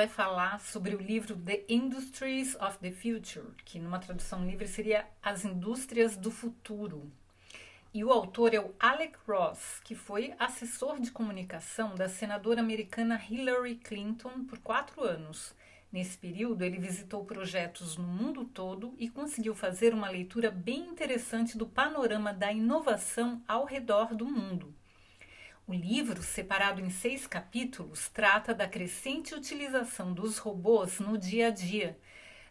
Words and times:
Vai 0.00 0.08
falar 0.08 0.60
sobre 0.60 0.94
o 0.94 0.98
livro 0.98 1.36
The 1.36 1.62
Industries 1.68 2.54
of 2.54 2.78
the 2.78 2.90
Future, 2.90 3.48
que 3.66 3.78
numa 3.78 3.98
tradução 3.98 4.46
livre 4.46 4.66
seria 4.66 5.06
As 5.22 5.44
Indústrias 5.44 6.16
do 6.16 6.30
Futuro. 6.30 7.12
E 7.92 8.02
o 8.02 8.10
autor 8.10 8.54
é 8.54 8.58
o 8.58 8.74
Alec 8.80 9.18
Ross, 9.28 9.78
que 9.84 9.94
foi 9.94 10.32
assessor 10.38 10.98
de 11.00 11.10
comunicação 11.10 11.94
da 11.94 12.08
senadora 12.08 12.60
americana 12.60 13.20
Hillary 13.28 13.74
Clinton 13.74 14.46
por 14.46 14.58
quatro 14.60 15.04
anos. 15.04 15.54
Nesse 15.92 16.16
período, 16.16 16.64
ele 16.64 16.78
visitou 16.78 17.22
projetos 17.26 17.98
no 17.98 18.06
mundo 18.06 18.46
todo 18.46 18.94
e 18.96 19.06
conseguiu 19.06 19.54
fazer 19.54 19.92
uma 19.92 20.08
leitura 20.08 20.50
bem 20.50 20.80
interessante 20.80 21.58
do 21.58 21.66
panorama 21.66 22.32
da 22.32 22.50
inovação 22.50 23.42
ao 23.46 23.66
redor 23.66 24.14
do 24.14 24.24
mundo. 24.24 24.74
O 25.70 25.72
livro, 25.72 26.20
separado 26.20 26.80
em 26.80 26.90
seis 26.90 27.28
capítulos, 27.28 28.08
trata 28.08 28.52
da 28.52 28.66
crescente 28.66 29.36
utilização 29.36 30.12
dos 30.12 30.36
robôs 30.36 30.98
no 30.98 31.16
dia 31.16 31.46
a 31.46 31.50
dia, 31.50 31.96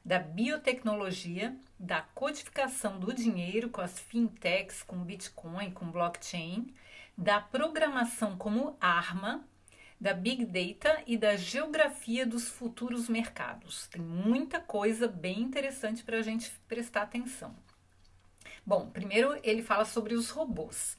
da 0.05 0.18
biotecnologia, 0.20 1.54
da 1.78 2.02
codificação 2.02 2.98
do 2.98 3.14
dinheiro 3.14 3.70
com 3.70 3.82
as 3.82 4.00
fintechs, 4.00 4.84
com 4.84 5.04
Bitcoin, 5.04 5.70
com 5.72 5.92
blockchain, 5.92 6.73
da 7.17 7.42
programação 7.42 8.38
como 8.38 8.78
arma, 8.80 9.45
da 10.00 10.14
Big 10.14 10.45
Data 10.45 11.04
e 11.06 11.17
da 11.17 11.36
geografia 11.36 12.26
dos 12.26 12.48
futuros 12.48 13.09
mercados. 13.09 13.88
Tem 13.88 14.02
muita 14.02 14.61
coisa 14.61 15.09
bem 15.09 15.42
interessante 15.42 16.06
para 16.06 16.20
a 16.20 16.22
gente 16.22 16.50
prestar 16.70 17.02
atenção. 17.02 17.54
Bom, 18.66 18.89
primeiro 18.89 19.38
ele 19.44 19.61
fala 19.61 19.83
sobre 19.83 20.14
os 20.14 20.30
robôs. 20.30 20.98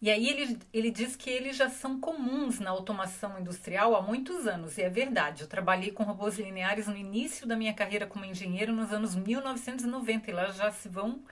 E 0.00 0.10
aí 0.10 0.28
ele, 0.28 0.58
ele 0.72 0.90
diz 0.90 1.16
que 1.16 1.30
eles 1.30 1.56
já 1.56 1.70
são 1.70 1.98
comuns 1.98 2.60
na 2.60 2.70
automação 2.70 3.38
industrial 3.38 3.96
há 3.96 4.02
muitos 4.02 4.46
anos, 4.46 4.76
e 4.76 4.82
é 4.82 4.90
verdade. 4.90 5.42
Eu 5.42 5.48
trabalhei 5.48 5.90
com 5.90 6.04
robôs 6.04 6.38
lineares 6.38 6.86
no 6.86 6.96
início 6.96 7.46
da 7.46 7.56
minha 7.56 7.72
carreira 7.72 8.06
como 8.06 8.24
engenheiro 8.24 8.72
nos 8.72 8.92
anos 8.92 9.14
1990, 9.14 10.30
e 10.30 10.34
lá 10.34 10.46
já 10.48 10.70
se 10.70 10.88
vão 10.88 11.24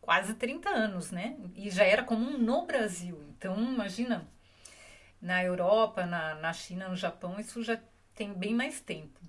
quase 0.00 0.34
30 0.34 0.68
anos, 0.70 1.12
né? 1.12 1.36
E 1.54 1.70
já 1.70 1.84
era 1.84 2.02
comum 2.02 2.36
no 2.36 2.66
Brasil. 2.66 3.22
Então, 3.30 3.56
imagina, 3.60 4.28
na 5.20 5.44
Europa, 5.44 6.04
na, 6.04 6.34
na 6.34 6.52
China, 6.52 6.88
no 6.88 6.96
Japão, 6.96 7.38
isso 7.38 7.62
já 7.62 7.78
tem 8.14 8.32
bem 8.32 8.54
mais 8.54 8.80
tempo. 8.80 9.20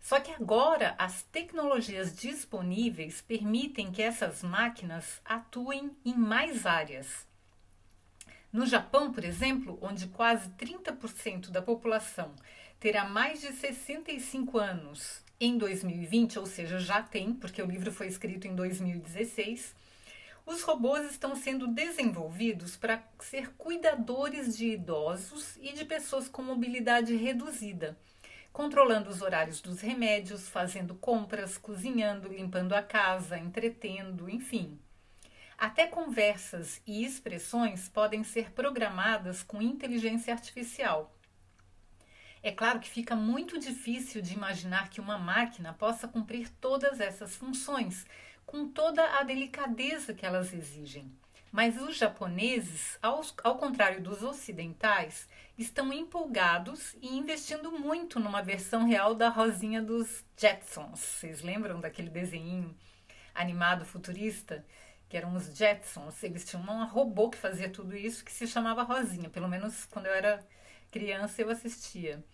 Só 0.00 0.18
que 0.20 0.32
agora 0.32 0.94
as 0.98 1.22
tecnologias 1.24 2.14
disponíveis 2.16 3.20
permitem 3.20 3.92
que 3.92 4.02
essas 4.02 4.42
máquinas 4.42 5.20
atuem 5.24 5.90
em 6.04 6.14
mais 6.14 6.66
áreas. 6.66 7.26
No 8.50 8.64
Japão, 8.64 9.12
por 9.12 9.24
exemplo, 9.24 9.78
onde 9.82 10.06
quase 10.08 10.48
30% 10.50 11.50
da 11.50 11.60
população 11.60 12.34
terá 12.80 13.04
mais 13.04 13.40
de 13.42 13.52
65 13.52 14.56
anos 14.58 15.22
em 15.38 15.58
2020, 15.58 16.38
ou 16.38 16.46
seja, 16.46 16.78
já 16.78 17.02
tem, 17.02 17.34
porque 17.34 17.62
o 17.62 17.66
livro 17.66 17.92
foi 17.92 18.06
escrito 18.06 18.46
em 18.46 18.54
2016, 18.54 19.74
os 20.46 20.62
robôs 20.62 21.10
estão 21.10 21.36
sendo 21.36 21.66
desenvolvidos 21.66 22.74
para 22.74 23.02
ser 23.20 23.50
cuidadores 23.50 24.56
de 24.56 24.68
idosos 24.68 25.58
e 25.60 25.74
de 25.74 25.84
pessoas 25.84 26.26
com 26.26 26.42
mobilidade 26.42 27.14
reduzida, 27.14 27.98
controlando 28.50 29.10
os 29.10 29.20
horários 29.20 29.60
dos 29.60 29.82
remédios, 29.82 30.48
fazendo 30.48 30.94
compras, 30.94 31.58
cozinhando, 31.58 32.28
limpando 32.28 32.72
a 32.72 32.82
casa, 32.82 33.38
entretendo, 33.38 34.30
enfim. 34.30 34.78
Até 35.58 35.88
conversas 35.88 36.80
e 36.86 37.04
expressões 37.04 37.88
podem 37.88 38.22
ser 38.22 38.52
programadas 38.52 39.42
com 39.42 39.60
inteligência 39.60 40.32
artificial. 40.32 41.12
É 42.40 42.52
claro 42.52 42.78
que 42.78 42.88
fica 42.88 43.16
muito 43.16 43.58
difícil 43.58 44.22
de 44.22 44.34
imaginar 44.34 44.88
que 44.88 45.00
uma 45.00 45.18
máquina 45.18 45.72
possa 45.72 46.06
cumprir 46.06 46.48
todas 46.60 47.00
essas 47.00 47.34
funções, 47.34 48.06
com 48.46 48.68
toda 48.68 49.18
a 49.18 49.24
delicadeza 49.24 50.14
que 50.14 50.24
elas 50.24 50.52
exigem. 50.54 51.10
Mas 51.50 51.76
os 51.76 51.96
japoneses, 51.96 52.96
ao, 53.02 53.20
ao 53.42 53.56
contrário 53.56 54.00
dos 54.00 54.22
ocidentais, 54.22 55.28
estão 55.58 55.92
empolgados 55.92 56.94
e 57.02 57.16
investindo 57.18 57.72
muito 57.72 58.20
numa 58.20 58.42
versão 58.42 58.86
real 58.86 59.12
da 59.12 59.28
Rosinha 59.28 59.82
dos 59.82 60.24
Jetsons. 60.36 61.00
Vocês 61.00 61.42
lembram 61.42 61.80
daquele 61.80 62.10
desenho 62.10 62.72
animado 63.34 63.84
futurista? 63.84 64.64
Que 65.08 65.16
eram 65.16 65.34
os 65.34 65.46
Jetsons. 65.56 66.22
Eles 66.22 66.44
tinham 66.44 66.62
um 66.62 66.84
robô 66.86 67.30
que 67.30 67.38
fazia 67.38 67.70
tudo 67.70 67.96
isso 67.96 68.24
que 68.24 68.32
se 68.32 68.46
chamava 68.46 68.82
Rosinha. 68.82 69.30
Pelo 69.30 69.48
menos 69.48 69.84
quando 69.86 70.06
eu 70.06 70.12
era 70.12 70.46
criança 70.90 71.42
eu 71.42 71.50
assistia. 71.50 72.24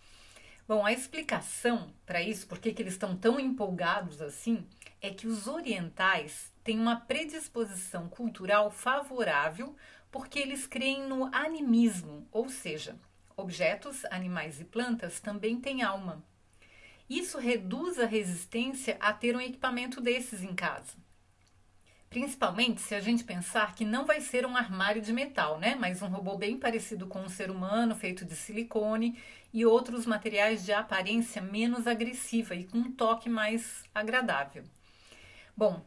Bom, 0.67 0.83
a 0.83 0.91
explicação 0.91 1.93
para 2.05 2.21
isso, 2.21 2.47
por 2.47 2.57
que 2.57 2.69
eles 2.69 2.93
estão 2.93 3.15
tão 3.15 3.39
empolgados 3.39 4.19
assim, 4.21 4.67
é 4.99 5.11
que 5.11 5.27
os 5.27 5.45
orientais 5.45 6.51
têm 6.63 6.79
uma 6.79 6.95
predisposição 6.95 8.09
cultural 8.09 8.71
favorável 8.71 9.75
porque 10.11 10.39
eles 10.39 10.65
creem 10.65 11.07
no 11.07 11.25
animismo, 11.25 12.27
ou 12.31 12.49
seja, 12.49 12.97
objetos, 13.37 14.05
animais 14.05 14.59
e 14.59 14.65
plantas 14.65 15.19
também 15.19 15.59
têm 15.59 15.83
alma. 15.83 16.23
Isso 17.07 17.37
reduz 17.37 17.99
a 17.99 18.05
resistência 18.05 18.97
a 18.99 19.13
ter 19.13 19.35
um 19.35 19.41
equipamento 19.41 20.01
desses 20.01 20.41
em 20.41 20.55
casa. 20.55 21.04
Principalmente 22.15 22.79
se 22.79 22.95
a 22.95 23.01
gente 23.01 23.25
pensar 23.25 23.75
que 23.75 23.83
não 23.83 24.05
vai 24.05 24.21
ser 24.21 24.45
um 24.45 24.55
armário 24.55 25.01
de 25.01 25.11
metal, 25.11 25.59
né? 25.59 25.75
Mas 25.75 26.01
um 26.01 26.07
robô 26.07 26.37
bem 26.37 26.57
parecido 26.57 27.07
com 27.07 27.19
um 27.19 27.27
ser 27.27 27.51
humano, 27.51 27.93
feito 27.93 28.23
de 28.23 28.37
silicone 28.37 29.19
e 29.53 29.65
outros 29.65 30.05
materiais 30.05 30.63
de 30.63 30.71
aparência 30.71 31.41
menos 31.41 31.85
agressiva 31.85 32.55
e 32.55 32.63
com 32.63 32.77
um 32.77 32.91
toque 32.93 33.27
mais 33.27 33.83
agradável. 33.93 34.63
Bom, 35.57 35.85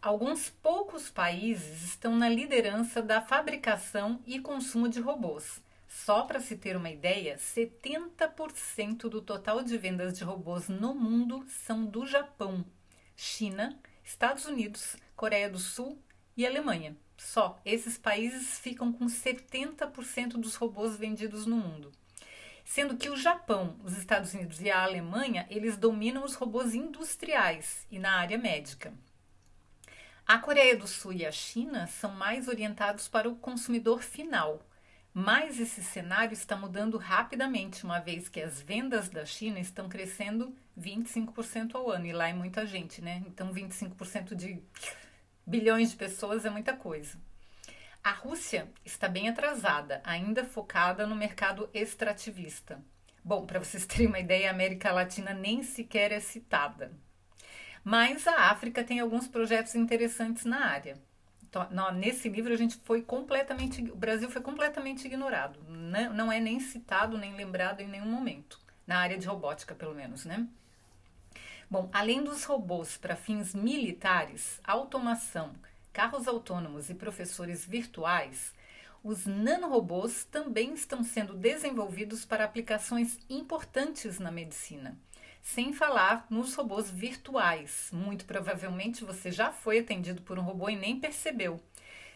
alguns 0.00 0.48
poucos 0.48 1.10
países 1.10 1.82
estão 1.82 2.16
na 2.16 2.30
liderança 2.30 3.02
da 3.02 3.20
fabricação 3.20 4.18
e 4.26 4.40
consumo 4.40 4.88
de 4.88 4.98
robôs. 4.98 5.60
Só 5.86 6.22
para 6.22 6.40
se 6.40 6.56
ter 6.56 6.74
uma 6.74 6.88
ideia, 6.88 7.36
70% 7.36 9.10
do 9.10 9.20
total 9.20 9.62
de 9.62 9.76
vendas 9.76 10.16
de 10.16 10.24
robôs 10.24 10.70
no 10.70 10.94
mundo 10.94 11.44
são 11.66 11.84
do 11.84 12.06
Japão, 12.06 12.64
China, 13.14 13.78
Estados 14.02 14.46
Unidos, 14.46 14.96
Coreia 15.20 15.50
do 15.50 15.58
Sul 15.58 16.02
e 16.34 16.46
Alemanha. 16.46 16.96
Só 17.18 17.60
esses 17.62 17.98
países 17.98 18.58
ficam 18.58 18.90
com 18.90 19.04
70% 19.04 20.38
dos 20.38 20.54
robôs 20.54 20.96
vendidos 20.96 21.44
no 21.44 21.56
mundo. 21.56 21.92
Sendo 22.64 22.96
que 22.96 23.10
o 23.10 23.16
Japão, 23.18 23.76
os 23.84 23.98
Estados 23.98 24.32
Unidos 24.32 24.62
e 24.62 24.70
a 24.70 24.82
Alemanha, 24.82 25.46
eles 25.50 25.76
dominam 25.76 26.24
os 26.24 26.36
robôs 26.36 26.72
industriais 26.72 27.86
e 27.90 27.98
na 27.98 28.12
área 28.12 28.38
médica. 28.38 28.94
A 30.26 30.38
Coreia 30.38 30.74
do 30.74 30.86
Sul 30.88 31.12
e 31.12 31.26
a 31.26 31.32
China 31.32 31.86
são 31.86 32.12
mais 32.12 32.48
orientados 32.48 33.06
para 33.06 33.28
o 33.28 33.36
consumidor 33.36 34.02
final, 34.02 34.66
mas 35.12 35.60
esse 35.60 35.84
cenário 35.84 36.32
está 36.32 36.56
mudando 36.56 36.96
rapidamente, 36.96 37.84
uma 37.84 37.98
vez 37.98 38.26
que 38.26 38.40
as 38.40 38.62
vendas 38.62 39.10
da 39.10 39.26
China 39.26 39.60
estão 39.60 39.86
crescendo 39.86 40.56
25% 40.80 41.74
ao 41.74 41.90
ano. 41.90 42.06
E 42.06 42.12
lá 42.12 42.28
é 42.28 42.32
muita 42.32 42.64
gente, 42.64 43.02
né? 43.02 43.22
Então, 43.26 43.52
25% 43.52 44.34
de 44.34 44.62
bilhões 45.46 45.90
de 45.90 45.96
pessoas 45.96 46.44
é 46.44 46.50
muita 46.50 46.72
coisa. 46.72 47.18
A 48.02 48.12
Rússia 48.12 48.68
está 48.84 49.08
bem 49.08 49.28
atrasada, 49.28 50.00
ainda 50.04 50.44
focada 50.44 51.06
no 51.06 51.14
mercado 51.14 51.68
extrativista. 51.74 52.82
Bom, 53.22 53.44
para 53.44 53.58
vocês 53.58 53.84
terem 53.84 54.06
uma 54.06 54.18
ideia, 54.18 54.48
a 54.48 54.54
América 54.54 54.90
Latina 54.90 55.34
nem 55.34 55.62
sequer 55.62 56.10
é 56.10 56.20
citada. 56.20 56.92
Mas 57.84 58.26
a 58.26 58.50
África 58.50 58.82
tem 58.82 59.00
alguns 59.00 59.28
projetos 59.28 59.74
interessantes 59.74 60.44
na 60.44 60.66
área. 60.66 60.96
Então, 61.42 61.66
nesse 61.92 62.28
livro 62.28 62.52
a 62.52 62.56
gente 62.56 62.76
foi 62.84 63.02
completamente, 63.02 63.82
o 63.90 63.96
Brasil 63.96 64.30
foi 64.30 64.40
completamente 64.40 65.06
ignorado, 65.06 65.58
não 65.68 66.30
é 66.30 66.38
nem 66.38 66.60
citado 66.60 67.18
nem 67.18 67.34
lembrado 67.34 67.80
em 67.80 67.88
nenhum 67.88 68.06
momento, 68.06 68.60
na 68.86 68.98
área 68.98 69.18
de 69.18 69.26
robótica 69.26 69.74
pelo 69.74 69.92
menos, 69.92 70.24
né? 70.24 70.46
Bom, 71.70 71.88
além 71.92 72.22
dos 72.24 72.44
robôs 72.44 72.96
para 72.96 73.14
fins 73.14 73.54
militares, 73.54 74.60
automação, 74.64 75.52
carros 75.92 76.26
autônomos 76.26 76.90
e 76.90 76.94
professores 76.94 77.64
virtuais, 77.64 78.52
os 79.04 79.24
nanorobôs 79.24 80.24
também 80.24 80.74
estão 80.74 81.02
sendo 81.04 81.34
desenvolvidos 81.34 82.24
para 82.24 82.44
aplicações 82.44 83.18
importantes 83.28 84.18
na 84.18 84.30
medicina. 84.30 84.98
sem 85.42 85.72
falar 85.72 86.26
nos 86.30 86.54
robôs 86.54 86.90
virtuais. 86.90 87.88
Muito 87.92 88.26
provavelmente 88.26 89.04
você 89.04 89.32
já 89.32 89.50
foi 89.52 89.78
atendido 89.78 90.20
por 90.22 90.38
um 90.38 90.42
robô 90.42 90.68
e 90.68 90.76
nem 90.76 91.00
percebeu. 91.00 91.60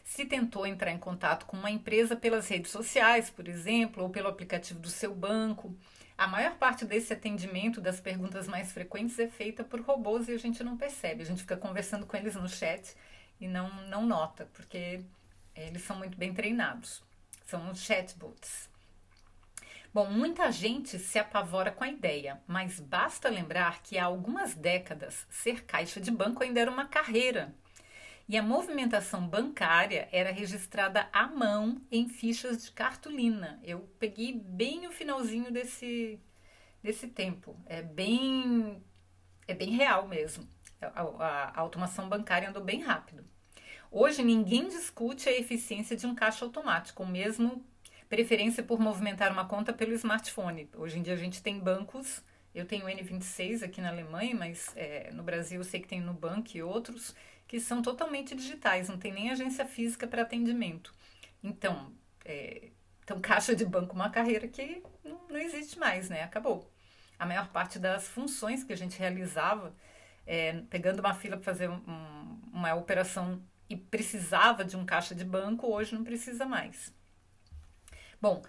Se 0.04 0.26
tentou 0.26 0.66
entrar 0.66 0.90
em 0.92 0.98
contato 0.98 1.46
com 1.46 1.56
uma 1.56 1.70
empresa 1.70 2.14
pelas 2.16 2.48
redes 2.48 2.70
sociais, 2.70 3.30
por 3.30 3.48
exemplo, 3.48 4.02
ou 4.02 4.10
pelo 4.10 4.28
aplicativo 4.28 4.78
do 4.80 4.90
seu 4.90 5.14
banco, 5.14 5.74
a 6.16 6.26
maior 6.26 6.56
parte 6.56 6.84
desse 6.84 7.12
atendimento, 7.12 7.81
das 7.81 8.00
perguntas 8.00 8.46
mais 8.46 8.72
frequentes, 8.72 9.19
é 9.19 9.28
feita 9.28 9.64
por 9.64 9.81
robôs 9.81 10.28
e 10.28 10.32
a 10.32 10.38
gente 10.38 10.62
não 10.62 10.76
percebe. 10.76 11.22
A 11.22 11.26
gente 11.26 11.43
fica 11.43 11.56
conversando 11.56 12.06
com 12.06 12.16
eles 12.16 12.37
no 12.37 12.49
chat 12.49 12.94
e 13.40 13.49
não, 13.49 13.69
não 13.88 14.06
nota, 14.06 14.49
porque 14.52 15.05
eles 15.55 15.82
são 15.82 15.96
muito 15.96 16.16
bem 16.16 16.32
treinados. 16.32 17.02
São 17.44 17.75
chatbots. 17.75 18.69
Bom, 19.93 20.11
muita 20.11 20.50
gente 20.50 20.99
se 20.99 21.19
apavora 21.19 21.70
com 21.70 21.84
a 21.84 21.88
ideia, 21.88 22.40
mas 22.49 22.81
basta 22.81 23.28
lembrar 23.28 23.81
que 23.82 23.96
há 23.96 24.05
algumas 24.05 24.55
décadas 24.55 25.26
ser 25.31 25.64
caixa 25.64 26.00
de 26.00 26.11
banco 26.11 26.43
ainda 26.43 26.61
era 26.61 26.70
uma 26.70 26.87
carreira. 26.87 27.55
E 28.26 28.38
a 28.38 28.43
movimentação 28.43 29.29
bancária 29.29 30.09
era 30.11 30.32
registrada 30.32 31.09
à 31.12 31.26
mão 31.26 31.81
em 31.91 32.09
fichas 32.09 32.65
de 32.65 32.73
cartolina. 32.73 33.61
Eu 33.62 33.81
peguei 33.99 34.32
bem 34.32 34.87
o 34.87 34.93
finalzinho 34.93 35.53
desse, 35.53 36.19
desse 36.82 37.06
tempo. 37.09 37.55
É 37.67 37.82
bem, 37.82 38.82
é 39.47 39.55
bem 39.55 39.71
real 39.71 40.09
mesmo. 40.09 40.49
A, 40.81 41.03
a, 41.03 41.44
a 41.50 41.61
automação 41.61 42.09
bancária 42.09 42.49
andou 42.49 42.65
bem 42.65 42.81
rápido. 42.81 43.25
Hoje 43.91 44.25
ninguém 44.25 44.69
discute 44.69 45.29
a 45.29 45.38
eficiência 45.38 45.97
de 45.97 46.06
um 46.06 46.15
caixa 46.15 46.44
automático, 46.44 47.05
mesmo 47.06 47.65
preferência 48.09 48.62
por 48.62 48.81
movimentar 48.81 49.31
uma 49.31 49.44
conta 49.44 49.73
pelo 49.73 49.93
smartphone. 49.93 50.69
Hoje 50.76 50.99
em 50.99 51.03
dia 51.03 51.15
a 51.15 51.17
gente 51.17 51.43
tem 51.43 51.61
bancos, 51.61 52.23
eu 52.54 52.64
tenho 52.64 52.86
o 52.86 52.88
N26 52.88 53.62
aqui 53.62 53.80
na 53.80 53.88
Alemanha, 53.88 54.34
mas 54.34 54.72
é, 54.76 55.10
no 55.12 55.22
Brasil 55.22 55.60
eu 55.60 55.64
sei 55.64 55.80
que 55.80 55.88
tem 55.88 56.00
Nubank 56.00 56.56
e 56.56 56.62
outros, 56.62 57.14
que 57.48 57.58
são 57.58 57.82
totalmente 57.82 58.34
digitais, 58.34 58.88
não 58.88 58.98
tem 58.98 59.12
nem 59.12 59.30
agência 59.30 59.66
física 59.66 60.06
para 60.06 60.22
atendimento. 60.22 60.94
Então, 61.42 61.92
é, 62.24 62.70
então, 63.02 63.20
caixa 63.20 63.54
de 63.54 63.64
banco, 63.66 63.94
uma 63.94 64.08
carreira 64.08 64.48
que 64.48 64.82
não, 65.04 65.20
não, 65.28 65.36
existe 65.36 65.78
mais, 65.78 66.08
né? 66.08 66.22
Acabou. 66.22 66.70
A 67.18 67.26
maior 67.26 67.48
parte 67.48 67.78
das 67.78 68.08
funções 68.08 68.64
que 68.64 68.72
a 68.72 68.76
gente 68.76 68.98
realizava, 68.98 69.74
é, 70.26 70.62
pegando 70.70 71.00
uma 71.00 71.14
fila 71.14 71.36
para 71.36 71.44
fazer 71.44 71.68
um, 71.68 72.40
uma 72.52 72.74
operação 72.74 73.42
e 73.68 73.76
precisava 73.76 74.64
de 74.64 74.76
um 74.76 74.86
caixa 74.86 75.14
de 75.14 75.24
banco, 75.24 75.66
hoje 75.66 75.94
não 75.94 76.02
precisa 76.02 76.46
mais. 76.46 76.94
Bom, 78.20 78.42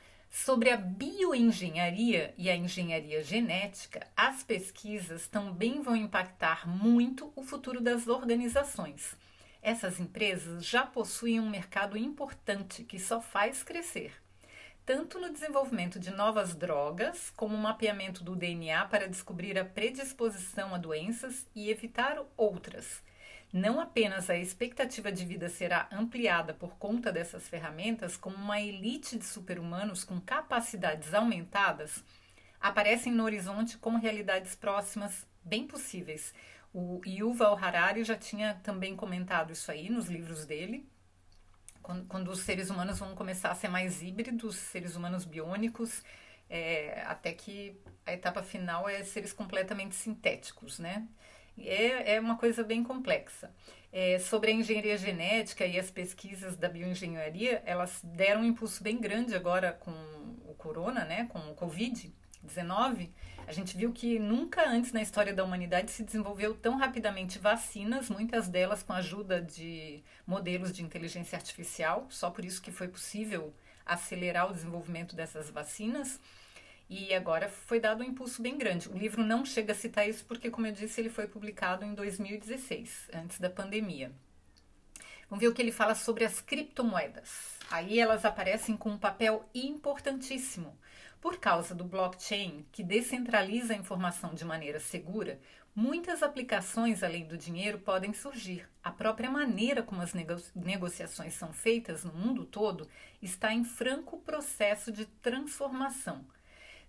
sobre 0.44 0.70
a 0.70 0.76
bioengenharia 0.76 2.34
e 2.38 2.50
a 2.50 2.56
engenharia 2.58 3.24
genética, 3.24 4.06
as 4.18 4.44
pesquisas 4.44 5.30
também 5.30 5.82
vão 5.82 5.96
impactar 5.96 6.68
muito 6.68 7.32
o 7.38 7.42
futuro 7.42 7.80
das 7.80 8.10
organizações. 8.10 9.16
Essas 9.62 9.98
empresas 9.98 10.66
já 10.66 10.86
possuem 10.86 11.40
um 11.40 11.50
mercado 11.50 11.98
importante 11.98 12.84
que 12.84 13.00
só 13.00 13.22
faz 13.22 13.64
crescer, 13.64 14.12
tanto 14.86 15.20
no 15.22 15.32
desenvolvimento 15.32 15.98
de 15.98 16.12
novas 16.12 16.54
drogas, 16.54 17.32
como 17.38 17.56
o 17.56 17.62
mapeamento 17.62 18.22
do 18.22 18.36
DNA 18.36 18.86
para 18.88 19.08
descobrir 19.08 19.58
a 19.58 19.64
predisposição 19.64 20.76
a 20.76 20.78
doenças 20.78 21.48
e 21.56 21.70
evitar 21.70 22.22
outras 22.36 23.02
não 23.52 23.80
apenas 23.80 24.30
a 24.30 24.38
expectativa 24.38 25.12
de 25.12 25.26
vida 25.26 25.50
será 25.50 25.88
ampliada 25.92 26.54
por 26.54 26.76
conta 26.78 27.12
dessas 27.12 27.48
ferramentas, 27.48 28.18
como 28.18 28.36
uma 28.36 28.60
elite 28.60 29.18
de 29.18 29.26
super-humanos 29.26 30.04
com 30.04 30.20
capacidades 30.20 31.14
aumentadas 31.14 32.04
aparecem 32.60 33.14
no 33.14 33.24
horizonte 33.24 33.78
como 33.78 34.00
realidades 34.00 34.56
próximas 34.56 35.26
bem 35.44 35.68
possíveis. 35.68 36.34
O 36.74 37.00
Yuval 37.06 37.56
Harari 37.56 38.04
já 38.04 38.18
tinha 38.18 38.56
também 38.64 38.96
comentado 38.96 39.54
isso 39.54 39.72
aí 39.72 39.90
nos 39.90 40.08
livros 40.08 40.46
dele, 40.46 40.90
quando, 41.82 42.06
quando 42.08 42.32
os 42.32 42.40
seres 42.40 42.72
humanos 42.72 42.98
vão 42.98 43.14
começar 43.14 43.52
a 43.52 43.56
ser 43.56 43.68
mais 43.68 44.02
híbridos, 44.02 44.56
seres 44.56 44.96
humanos 44.96 45.26
biônicos, 45.26 46.04
é, 46.50 47.04
até 47.06 47.32
que 47.32 47.80
a 48.04 48.14
etapa 48.14 48.42
final 48.42 48.90
é 48.90 49.04
seres 49.04 49.32
completamente 49.32 49.96
sintéticos, 49.96 50.80
né? 50.80 51.08
É, 51.58 52.16
é 52.16 52.20
uma 52.20 52.38
coisa 52.38 52.64
bem 52.64 52.84
complexa. 52.84 53.52
É, 53.92 54.20
sobre 54.20 54.52
a 54.52 54.54
engenharia 54.54 54.98
genética 54.98 55.66
e 55.66 55.80
as 55.80 55.90
pesquisas 55.90 56.58
da 56.58 56.68
bioengenharia, 56.68 57.64
elas 57.66 58.02
deram 58.04 58.42
um 58.42 58.46
impulso 58.46 58.84
bem 58.84 59.00
grande 59.00 59.34
agora 59.34 59.72
com 59.72 59.92
o 60.46 60.54
corona, 60.58 61.06
né, 61.06 61.28
com 61.28 61.40
o 61.40 61.56
Covid-19. 61.56 63.10
A 63.48 63.52
gente 63.54 63.78
viu 63.78 63.94
que 63.94 64.20
nunca 64.20 64.68
antes 64.68 64.92
na 64.92 65.02
história 65.02 65.34
da 65.34 65.44
humanidade 65.44 65.92
se 65.92 66.04
desenvolveu 66.04 66.56
tão 66.56 66.78
rapidamente 66.78 67.40
vacinas, 67.40 68.10
muitas 68.10 68.48
delas 68.50 68.84
com 68.84 68.92
a 68.92 68.98
ajuda 68.98 69.42
de 69.42 70.04
modelos 70.26 70.74
de 70.74 70.84
inteligência 70.84 71.38
artificial, 71.38 72.08
só 72.10 72.30
por 72.30 72.44
isso 72.44 72.62
que 72.62 72.72
foi 72.72 72.88
possível 72.88 73.54
acelerar 73.86 74.50
o 74.50 74.54
desenvolvimento 74.54 75.16
dessas 75.16 75.50
vacinas. 75.50 76.20
E 76.90 77.14
agora 77.14 77.50
foi 77.50 77.80
dado 77.80 78.02
um 78.02 78.08
impulso 78.08 78.42
bem 78.42 78.58
grande. 78.58 78.90
O 78.90 78.98
livro 78.98 79.24
não 79.24 79.44
chega 79.44 79.72
a 79.72 79.76
citar 79.76 80.08
isso 80.08 80.24
porque, 80.26 80.52
como 80.52 80.68
eu 80.68 80.72
disse, 80.72 81.02
ele 81.02 81.10
foi 81.10 81.28
publicado 81.28 81.84
em 81.84 81.96
2016, 81.96 83.10
antes 83.14 83.40
da 83.40 83.50
pandemia. 83.50 84.12
Vamos 85.28 85.42
ver 85.42 85.48
o 85.48 85.54
que 85.54 85.62
ele 85.62 85.72
fala 85.72 85.96
sobre 85.96 86.24
as 86.24 86.40
criptomoedas. 86.40 87.58
Aí 87.72 88.00
elas 88.00 88.24
aparecem 88.24 88.78
com 88.78 88.92
um 88.92 88.98
papel 88.98 89.50
importantíssimo. 89.56 90.78
Por 91.20 91.40
causa 91.40 91.74
do 91.74 91.84
blockchain, 91.84 92.64
que 92.72 92.84
descentraliza 92.84 93.74
a 93.74 93.78
informação 93.78 94.36
de 94.36 94.46
maneira 94.46 94.80
segura, 94.80 95.40
muitas 95.76 96.22
aplicações 96.22 97.02
além 97.02 97.26
do 97.26 97.36
dinheiro 97.36 97.80
podem 97.80 98.14
surgir. 98.14 98.70
A 98.84 98.92
própria 98.92 99.32
maneira 99.32 99.82
como 99.82 100.04
as 100.04 100.14
nego 100.14 100.36
negociações 100.54 101.34
são 101.34 101.52
feitas 101.52 102.04
no 102.04 102.14
mundo 102.14 102.46
todo 102.46 102.88
está 103.20 103.52
em 103.52 103.64
franco 103.64 104.20
processo 104.20 104.92
de 104.92 105.08
transformação. 105.08 106.24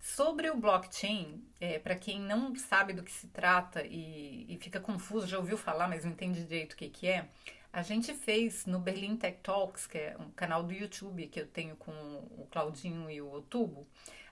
Sobre 0.01 0.49
o 0.51 0.57
blockchain, 0.57 1.43
é, 1.61 1.79
para 1.79 1.97
quem 1.97 2.21
não 2.21 2.55
sabe 2.55 2.93
do 2.93 3.03
que 3.03 3.11
se 3.11 3.27
trata 3.29 3.85
e, 3.85 4.47
e, 4.49 4.59
fica 4.59 4.79
confuso, 4.79 5.27
já 5.27 5.39
ouviu 5.39 5.57
falar, 5.59 5.89
mas 5.89 6.05
não 6.05 6.13
entende 6.13 6.43
direito 6.43 6.75
o 6.75 6.77
que, 6.77 6.89
que 6.89 7.09
é, 7.09 7.29
a 7.73 7.83
gente 7.83 8.15
fez 8.15 8.67
no 8.67 8.79
Berlin 8.79 9.17
Tech 9.17 9.39
Talks, 9.43 9.87
que 9.87 9.99
é 9.99 10.17
um 10.19 10.31
canal 10.31 10.63
do 10.63 10.73
YouTube 10.73 11.27
que 11.27 11.41
eu 11.41 11.47
tenho 11.47 11.77
com 11.77 11.93
o 11.93 12.47
Claudinho 12.51 13.11
e 13.11 13.21
o 13.21 13.31
Otubo, 13.33 13.87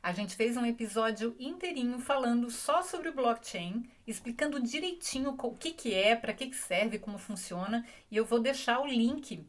a 0.05 0.13
gente 0.13 0.37
fez 0.37 0.55
um 0.57 0.67
episódio 0.67 1.35
inteirinho 1.41 1.99
falando 1.99 2.51
só 2.51 2.83
sobre 2.83 3.09
o 3.09 3.15
blockchain, 3.15 3.89
explicando 4.07 4.63
direitinho 4.63 5.35
o 5.43 5.57
que, 5.57 5.73
que 5.73 5.95
é, 5.95 6.15
para 6.15 6.35
que, 6.35 6.47
que 6.47 6.57
serve, 6.57 6.99
como 6.99 7.17
funciona, 7.17 7.87
e 8.11 8.17
eu 8.19 8.25
vou 8.27 8.39
deixar 8.39 8.81
o 8.81 8.87
link 8.87 9.43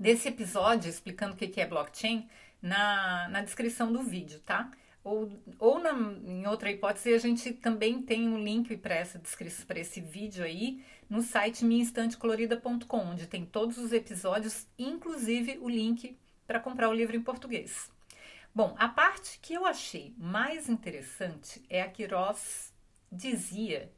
desse 0.00 0.26
episódio 0.26 0.90
explicando 0.90 1.34
o 1.34 1.36
que, 1.36 1.46
que 1.46 1.60
é 1.60 1.66
blockchain 1.66 2.28
na, 2.60 3.28
na 3.28 3.40
descrição 3.40 3.92
do 3.92 4.02
vídeo, 4.02 4.40
tá? 4.40 4.68
Ou, 5.04 5.32
ou 5.58 5.80
na, 5.80 5.92
em 5.92 6.46
outra 6.46 6.70
hipótese, 6.70 7.12
a 7.12 7.18
gente 7.18 7.52
também 7.52 8.00
tem 8.00 8.28
um 8.28 8.38
link 8.38 8.76
para 8.76 8.94
essa 8.94 9.18
descrição, 9.18 9.66
para 9.66 9.80
esse 9.80 10.00
vídeo 10.00 10.44
aí, 10.44 10.84
no 11.10 11.22
site 11.22 11.64
minhainstantecolorida.com, 11.64 12.98
onde 12.98 13.26
tem 13.26 13.44
todos 13.44 13.78
os 13.78 13.92
episódios, 13.92 14.66
inclusive 14.78 15.58
o 15.60 15.68
link 15.68 16.16
para 16.46 16.60
comprar 16.60 16.88
o 16.88 16.94
livro 16.94 17.16
em 17.16 17.22
português. 17.22 17.90
Bom, 18.54 18.76
a 18.78 18.86
parte 18.86 19.38
que 19.40 19.54
eu 19.54 19.66
achei 19.66 20.14
mais 20.18 20.68
interessante 20.68 21.62
é 21.68 21.82
a 21.82 21.88
que 21.88 22.04
Ross 22.06 22.72
dizia 23.10 23.90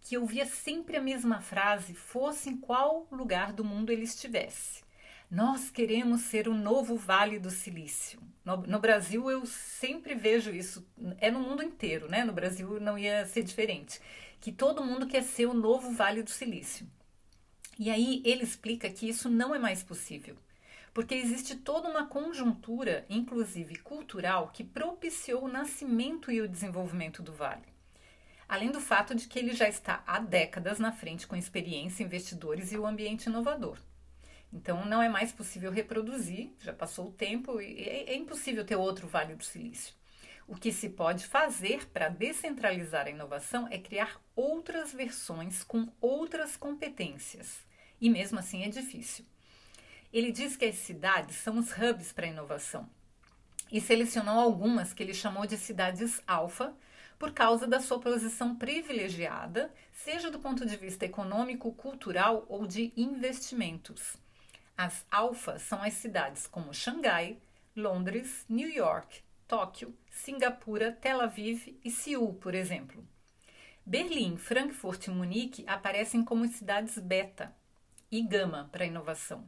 que 0.00 0.16
eu 0.16 0.24
via 0.24 0.46
sempre 0.46 0.96
a 0.96 1.02
mesma 1.02 1.40
frase, 1.40 1.94
fosse 1.94 2.48
em 2.48 2.56
qual 2.56 3.06
lugar 3.10 3.52
do 3.52 3.64
mundo 3.64 3.90
ele 3.90 4.04
estivesse. 4.04 4.82
Nós 5.30 5.70
queremos 5.70 6.22
ser 6.22 6.48
o 6.48 6.54
novo 6.54 6.96
Vale 6.96 7.38
do 7.38 7.50
Silício. 7.50 8.18
No, 8.42 8.56
no, 8.56 8.78
Brasil 8.78 9.30
eu 9.30 9.44
sempre 9.44 10.14
vejo 10.14 10.50
isso, 10.50 10.88
é 11.18 11.30
no 11.30 11.40
mundo 11.40 11.62
inteiro, 11.62 12.08
né? 12.08 12.24
No 12.24 12.32
Brasil 12.32 12.80
não 12.80 12.96
ia 12.96 13.26
ser 13.26 13.42
diferente, 13.42 14.00
que 14.40 14.50
todo 14.50 14.82
mundo 14.82 15.06
quer 15.06 15.22
ser 15.22 15.44
o 15.44 15.52
novo 15.52 15.90
Vale 15.92 16.22
do 16.22 16.30
Silício. 16.30 16.86
E 17.78 17.90
aí 17.90 18.22
ele 18.24 18.42
explica 18.42 18.88
que 18.88 19.06
isso 19.06 19.28
não 19.28 19.54
é 19.54 19.58
mais 19.58 19.82
possível, 19.82 20.34
porque 20.94 21.14
existe 21.14 21.56
toda 21.56 21.90
uma 21.90 22.06
conjuntura, 22.06 23.04
inclusive 23.10 23.76
cultural, 23.80 24.48
que 24.48 24.64
propiciou 24.64 25.44
o 25.44 25.48
nascimento 25.48 26.32
e 26.32 26.40
o 26.40 26.48
desenvolvimento 26.48 27.22
do 27.22 27.34
vale. 27.34 27.68
Além 28.48 28.70
do 28.70 28.80
fato 28.80 29.14
de 29.14 29.28
que 29.28 29.38
ele 29.38 29.52
já 29.52 29.68
está 29.68 30.02
há 30.06 30.20
décadas 30.20 30.78
na 30.78 30.90
frente 30.90 31.26
com 31.26 31.36
experiência, 31.36 32.02
investidores 32.02 32.72
e 32.72 32.78
o 32.78 32.86
ambiente 32.86 33.26
inovador. 33.26 33.78
Então 34.52 34.84
não 34.86 35.02
é 35.02 35.08
mais 35.08 35.32
possível 35.32 35.70
reproduzir, 35.70 36.52
já 36.60 36.72
passou 36.72 37.08
o 37.08 37.12
tempo 37.12 37.60
e 37.60 37.82
é, 37.82 38.10
é 38.10 38.16
impossível 38.16 38.64
ter 38.64 38.76
outro 38.76 39.06
Vale 39.06 39.34
do 39.34 39.44
Silício. 39.44 39.94
O 40.46 40.56
que 40.56 40.72
se 40.72 40.88
pode 40.88 41.26
fazer 41.26 41.86
para 41.88 42.08
descentralizar 42.08 43.06
a 43.06 43.10
inovação 43.10 43.68
é 43.70 43.78
criar 43.78 44.18
outras 44.34 44.92
versões 44.92 45.62
com 45.62 45.88
outras 46.00 46.56
competências. 46.56 47.66
E 48.00 48.08
mesmo 48.08 48.38
assim 48.38 48.64
é 48.64 48.68
difícil. 48.68 49.26
Ele 50.10 50.32
diz 50.32 50.56
que 50.56 50.64
as 50.64 50.76
cidades 50.76 51.36
são 51.36 51.58
os 51.58 51.70
hubs 51.72 52.12
para 52.12 52.24
a 52.24 52.30
inovação 52.30 52.88
e 53.70 53.80
selecionou 53.80 54.38
algumas 54.40 54.92
que 54.92 55.02
ele 55.02 55.12
chamou 55.12 55.46
de 55.46 55.56
cidades 55.58 56.22
alfa, 56.26 56.74
por 57.18 57.32
causa 57.32 57.66
da 57.66 57.80
sua 57.80 57.98
posição 57.98 58.54
privilegiada, 58.54 59.72
seja 59.92 60.30
do 60.30 60.38
ponto 60.38 60.64
de 60.64 60.76
vista 60.76 61.04
econômico, 61.04 61.72
cultural 61.72 62.46
ou 62.48 62.66
de 62.66 62.92
investimentos. 62.96 64.16
As 64.78 65.04
alfas 65.10 65.62
são 65.62 65.82
as 65.82 65.94
cidades 65.94 66.46
como 66.46 66.72
Xangai, 66.72 67.36
Londres, 67.74 68.46
New 68.48 68.70
York, 68.70 69.22
Tóquio, 69.48 69.92
Singapura, 70.08 70.92
Tel 70.92 71.20
Aviv 71.20 71.76
e 71.84 71.90
Seul, 71.90 72.34
por 72.34 72.54
exemplo. 72.54 73.04
Berlim, 73.84 74.36
Frankfurt 74.36 75.08
e 75.08 75.10
Munique 75.10 75.64
aparecem 75.66 76.24
como 76.24 76.46
cidades 76.46 76.96
beta 76.96 77.52
e 78.08 78.22
gama 78.22 78.68
para 78.70 78.86
inovação. 78.86 79.44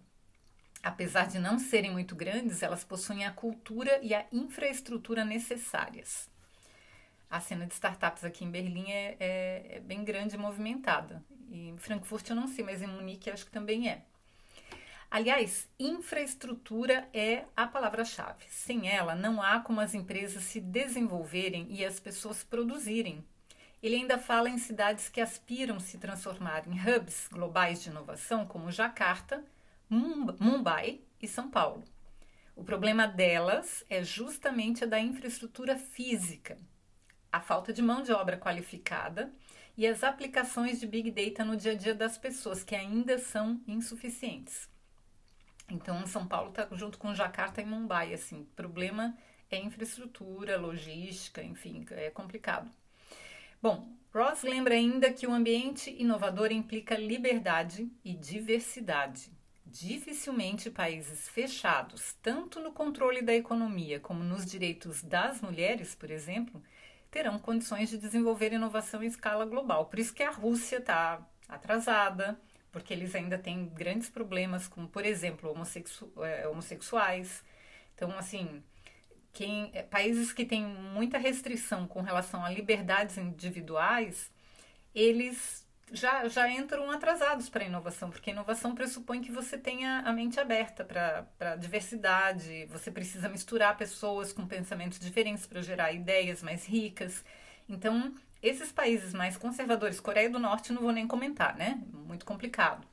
Apesar 0.82 1.28
de 1.28 1.38
não 1.38 1.60
serem 1.60 1.92
muito 1.92 2.16
grandes, 2.16 2.60
elas 2.60 2.82
possuem 2.82 3.24
a 3.24 3.30
cultura 3.30 4.00
e 4.02 4.12
a 4.12 4.26
infraestrutura 4.32 5.24
necessárias. 5.24 6.28
A 7.30 7.38
cena 7.38 7.68
de 7.68 7.74
startups 7.74 8.24
aqui 8.24 8.44
em 8.44 8.50
Berlim 8.50 8.90
é, 8.90 9.16
é, 9.20 9.76
é 9.76 9.80
bem 9.80 10.02
grande 10.02 10.34
e 10.34 10.38
movimentada. 10.38 11.22
E 11.48 11.68
em 11.68 11.78
Frankfurt 11.78 12.28
eu 12.30 12.34
não 12.34 12.48
sei, 12.48 12.64
mas 12.64 12.82
em 12.82 12.88
Munique 12.88 13.30
acho 13.30 13.46
que 13.46 13.52
também 13.52 13.88
é. 13.88 14.09
Aliás, 15.10 15.68
infraestrutura 15.76 17.08
é 17.12 17.44
a 17.56 17.66
palavra-chave. 17.66 18.44
Sem 18.48 18.88
ela, 18.88 19.12
não 19.12 19.42
há 19.42 19.58
como 19.58 19.80
as 19.80 19.92
empresas 19.92 20.44
se 20.44 20.60
desenvolverem 20.60 21.66
e 21.68 21.84
as 21.84 21.98
pessoas 21.98 22.44
produzirem. 22.44 23.24
Ele 23.82 23.96
ainda 23.96 24.18
fala 24.18 24.48
em 24.48 24.56
cidades 24.56 25.08
que 25.08 25.20
aspiram 25.20 25.80
se 25.80 25.98
transformar 25.98 26.62
em 26.68 26.78
hubs 26.78 27.26
globais 27.26 27.82
de 27.82 27.90
inovação, 27.90 28.46
como 28.46 28.70
Jakarta, 28.70 29.44
Mumbai 29.88 31.00
e 31.20 31.26
São 31.26 31.50
Paulo. 31.50 31.82
O 32.54 32.62
problema 32.62 33.08
delas 33.08 33.84
é 33.90 34.04
justamente 34.04 34.84
a 34.84 34.86
da 34.86 35.00
infraestrutura 35.00 35.76
física, 35.76 36.56
a 37.32 37.40
falta 37.40 37.72
de 37.72 37.82
mão 37.82 38.00
de 38.00 38.12
obra 38.12 38.36
qualificada 38.36 39.32
e 39.76 39.88
as 39.88 40.04
aplicações 40.04 40.78
de 40.78 40.86
Big 40.86 41.10
Data 41.10 41.44
no 41.44 41.56
dia 41.56 41.72
a 41.72 41.74
dia 41.74 41.96
das 41.96 42.16
pessoas, 42.16 42.62
que 42.62 42.76
ainda 42.76 43.18
são 43.18 43.60
insuficientes. 43.66 44.69
Então, 45.70 46.06
São 46.06 46.26
Paulo 46.26 46.50
está 46.50 46.68
junto 46.72 46.98
com 46.98 47.14
Jakarta 47.14 47.60
e 47.60 47.64
Mumbai. 47.64 48.12
Assim, 48.12 48.44
problema 48.56 49.16
é 49.50 49.58
infraestrutura, 49.58 50.58
logística, 50.58 51.42
enfim, 51.42 51.84
é 51.90 52.10
complicado. 52.10 52.70
Bom, 53.62 53.88
Ross 54.12 54.42
lembra 54.42 54.74
ainda 54.74 55.12
que 55.12 55.26
o 55.26 55.32
ambiente 55.32 55.94
inovador 55.98 56.50
implica 56.50 56.96
liberdade 56.96 57.90
e 58.04 58.14
diversidade. 58.14 59.30
Dificilmente 59.64 60.68
países 60.68 61.28
fechados, 61.28 62.16
tanto 62.20 62.58
no 62.58 62.72
controle 62.72 63.22
da 63.22 63.34
economia 63.34 64.00
como 64.00 64.24
nos 64.24 64.44
direitos 64.44 65.02
das 65.02 65.40
mulheres, 65.40 65.94
por 65.94 66.10
exemplo, 66.10 66.60
terão 67.08 67.38
condições 67.38 67.88
de 67.88 67.98
desenvolver 67.98 68.52
inovação 68.52 69.02
em 69.02 69.06
escala 69.06 69.44
global. 69.44 69.86
Por 69.86 70.00
isso 70.00 70.14
que 70.14 70.24
a 70.24 70.30
Rússia 70.30 70.78
está 70.78 71.24
atrasada, 71.48 72.40
porque 72.72 72.92
eles 72.94 73.14
ainda 73.14 73.38
têm 73.38 73.66
grandes 73.68 74.08
problemas, 74.08 74.68
como, 74.68 74.88
por 74.88 75.04
exemplo, 75.04 75.50
homossexu 75.50 76.12
é, 76.22 76.46
homossexuais. 76.48 77.44
Então, 77.94 78.16
assim, 78.18 78.62
quem, 79.32 79.70
é, 79.74 79.82
países 79.82 80.32
que 80.32 80.44
têm 80.44 80.64
muita 80.64 81.18
restrição 81.18 81.86
com 81.86 82.00
relação 82.00 82.44
a 82.44 82.50
liberdades 82.50 83.18
individuais, 83.18 84.30
eles 84.94 85.66
já, 85.92 86.28
já 86.28 86.48
entram 86.48 86.90
atrasados 86.90 87.48
para 87.48 87.64
a 87.64 87.66
inovação, 87.66 88.10
porque 88.10 88.30
a 88.30 88.32
inovação 88.32 88.74
pressupõe 88.74 89.20
que 89.20 89.32
você 89.32 89.58
tenha 89.58 90.00
a 90.00 90.12
mente 90.12 90.38
aberta 90.38 90.84
para 90.84 91.26
a 91.40 91.56
diversidade, 91.56 92.66
você 92.66 92.90
precisa 92.90 93.28
misturar 93.28 93.76
pessoas 93.76 94.32
com 94.32 94.46
pensamentos 94.46 94.98
diferentes 94.98 95.46
para 95.46 95.60
gerar 95.62 95.92
ideias 95.92 96.42
mais 96.42 96.64
ricas. 96.66 97.24
Então, 97.68 98.14
esses 98.42 98.72
países 98.72 99.12
mais 99.12 99.36
conservadores, 99.36 100.00
Coreia 100.00 100.30
do 100.30 100.38
Norte, 100.38 100.72
não 100.72 100.82
vou 100.82 100.92
nem 100.92 101.06
comentar, 101.06 101.56
né? 101.56 101.82
Muito 101.92 102.24
complicado. 102.24 102.86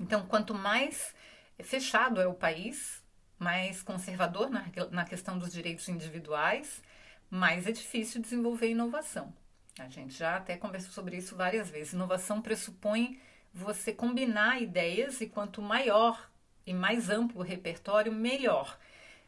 Então, 0.00 0.26
quanto 0.26 0.54
mais 0.54 1.14
fechado 1.62 2.20
é 2.20 2.26
o 2.26 2.34
país, 2.34 3.02
mais 3.38 3.82
conservador 3.82 4.48
na, 4.48 4.66
na 4.90 5.04
questão 5.04 5.38
dos 5.38 5.52
direitos 5.52 5.88
individuais, 5.88 6.82
mais 7.30 7.66
é 7.66 7.72
difícil 7.72 8.20
desenvolver 8.20 8.70
inovação. 8.70 9.32
A 9.78 9.88
gente 9.88 10.14
já 10.14 10.36
até 10.36 10.56
conversou 10.56 10.92
sobre 10.92 11.16
isso 11.16 11.36
várias 11.36 11.70
vezes. 11.70 11.92
Inovação 11.92 12.42
pressupõe 12.42 13.20
você 13.52 13.92
combinar 13.92 14.60
ideias 14.60 15.20
e 15.20 15.26
quanto 15.26 15.62
maior 15.62 16.30
e 16.66 16.74
mais 16.74 17.08
amplo 17.08 17.40
o 17.40 17.44
repertório, 17.44 18.12
melhor. 18.12 18.78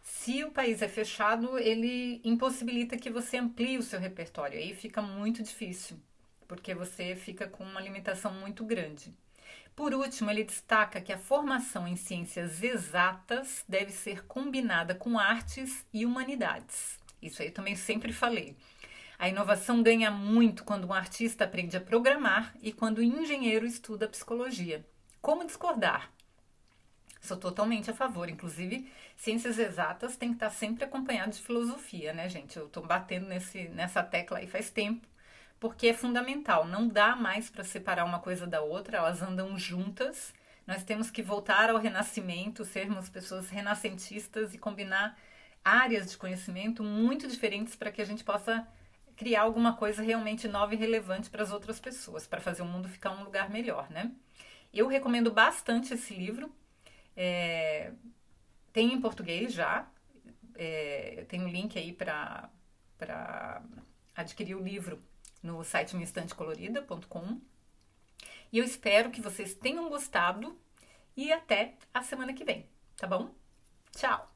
Se 0.02 0.42
o 0.44 0.50
país 0.50 0.82
é 0.82 0.88
fechado, 0.88 1.58
ele 1.58 2.20
impossibilita 2.24 2.96
que 2.96 3.10
você 3.10 3.38
amplie 3.38 3.78
o 3.78 3.82
seu 3.82 4.00
repertório. 4.00 4.58
Aí 4.58 4.74
fica 4.74 5.00
muito 5.00 5.42
difícil, 5.42 5.96
porque 6.48 6.74
você 6.74 7.14
fica 7.14 7.46
com 7.46 7.64
uma 7.64 7.80
limitação 7.80 8.32
muito 8.34 8.64
grande. 8.64 9.14
Por 9.74 9.94
último, 9.94 10.30
ele 10.30 10.44
destaca 10.44 11.00
que 11.00 11.12
a 11.12 11.18
formação 11.18 11.88
em 11.88 11.96
ciências 11.96 12.62
exatas 12.62 13.64
deve 13.66 13.90
ser 13.90 14.26
combinada 14.26 14.94
com 14.94 15.18
artes 15.18 15.86
e 15.92 16.04
humanidades. 16.04 16.98
Isso 17.22 17.40
aí 17.40 17.50
também 17.50 17.74
sempre 17.74 18.12
falei. 18.12 18.56
A 19.18 19.28
inovação 19.28 19.82
ganha 19.82 20.10
muito 20.10 20.64
quando 20.64 20.88
um 20.88 20.92
artista 20.92 21.44
aprende 21.44 21.76
a 21.76 21.80
programar 21.80 22.54
e 22.60 22.72
quando 22.72 22.98
o 22.98 23.02
engenheiro 23.02 23.64
estuda 23.64 24.08
psicologia. 24.08 24.84
Como 25.20 25.46
discordar? 25.46 26.10
Sou 27.22 27.36
totalmente 27.36 27.88
a 27.88 27.94
favor. 27.94 28.28
Inclusive, 28.28 28.90
ciências 29.16 29.56
exatas 29.58 30.16
tem 30.16 30.30
que 30.30 30.34
estar 30.34 30.50
sempre 30.50 30.84
acompanhado 30.84 31.30
de 31.30 31.40
filosofia, 31.40 32.12
né, 32.12 32.28
gente? 32.28 32.58
Eu 32.58 32.66
estou 32.66 32.84
batendo 32.84 33.26
nesse, 33.28 33.68
nessa 33.68 34.02
tecla 34.02 34.38
aí 34.38 34.48
faz 34.48 34.70
tempo, 34.70 35.06
porque 35.60 35.86
é 35.88 35.94
fundamental. 35.94 36.66
Não 36.66 36.88
dá 36.88 37.14
mais 37.14 37.48
para 37.48 37.62
separar 37.62 38.04
uma 38.04 38.18
coisa 38.18 38.44
da 38.44 38.60
outra, 38.60 38.98
elas 38.98 39.22
andam 39.22 39.56
juntas. 39.56 40.34
Nós 40.66 40.82
temos 40.82 41.10
que 41.12 41.22
voltar 41.22 41.70
ao 41.70 41.78
renascimento, 41.78 42.64
sermos 42.64 43.08
pessoas 43.08 43.48
renascentistas 43.48 44.52
e 44.52 44.58
combinar 44.58 45.16
áreas 45.64 46.10
de 46.10 46.18
conhecimento 46.18 46.82
muito 46.82 47.28
diferentes 47.28 47.76
para 47.76 47.92
que 47.92 48.02
a 48.02 48.04
gente 48.04 48.24
possa 48.24 48.66
criar 49.16 49.42
alguma 49.42 49.76
coisa 49.76 50.02
realmente 50.02 50.48
nova 50.48 50.74
e 50.74 50.76
relevante 50.76 51.30
para 51.30 51.42
as 51.44 51.52
outras 51.52 51.78
pessoas, 51.78 52.26
para 52.26 52.40
fazer 52.40 52.62
o 52.62 52.66
mundo 52.66 52.88
ficar 52.88 53.10
um 53.10 53.22
lugar 53.22 53.48
melhor, 53.48 53.88
né? 53.90 54.10
Eu 54.74 54.88
recomendo 54.88 55.30
bastante 55.30 55.94
esse 55.94 56.14
livro. 56.14 56.52
É, 57.16 57.92
tem 58.72 58.92
em 58.92 59.00
português 59.00 59.52
já. 59.52 59.88
É, 60.54 61.24
tem 61.28 61.42
um 61.42 61.48
link 61.48 61.78
aí 61.78 61.92
para 61.92 62.50
adquirir 64.14 64.54
o 64.54 64.62
livro 64.62 65.02
no 65.42 65.62
site 65.64 65.94
minhaestantecolorida.com. 65.94 67.40
E 68.52 68.58
eu 68.58 68.64
espero 68.64 69.10
que 69.10 69.20
vocês 69.20 69.54
tenham 69.54 69.88
gostado 69.88 70.58
e 71.16 71.32
até 71.32 71.74
a 71.92 72.02
semana 72.02 72.32
que 72.32 72.44
vem, 72.44 72.66
tá 72.96 73.06
bom? 73.06 73.34
Tchau! 73.96 74.31